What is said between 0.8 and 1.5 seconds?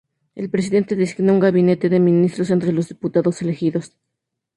designa su